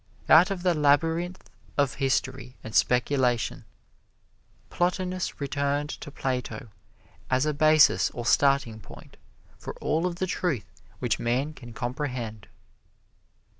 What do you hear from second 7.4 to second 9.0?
a basis or starting